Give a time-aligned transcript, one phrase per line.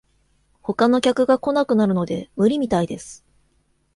[0.63, 3.23] 他の客が来なくなるので無理みたいです